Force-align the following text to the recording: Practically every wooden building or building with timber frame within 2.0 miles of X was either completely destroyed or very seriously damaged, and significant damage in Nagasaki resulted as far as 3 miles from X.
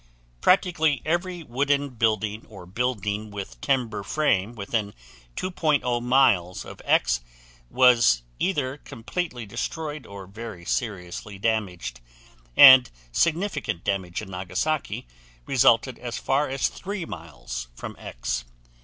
Practically 0.41 1.03
every 1.05 1.43
wooden 1.43 1.89
building 1.89 2.47
or 2.49 2.65
building 2.65 3.29
with 3.29 3.61
timber 3.61 4.01
frame 4.01 4.55
within 4.55 4.95
2.0 5.37 6.01
miles 6.01 6.65
of 6.65 6.81
X 6.85 7.21
was 7.69 8.23
either 8.39 8.77
completely 8.77 9.45
destroyed 9.45 10.07
or 10.07 10.25
very 10.25 10.65
seriously 10.65 11.37
damaged, 11.37 11.99
and 12.57 12.89
significant 13.11 13.83
damage 13.83 14.23
in 14.23 14.31
Nagasaki 14.31 15.05
resulted 15.45 15.99
as 15.99 16.17
far 16.17 16.49
as 16.49 16.67
3 16.67 17.05
miles 17.05 17.67
from 17.75 17.95
X. 17.99 18.45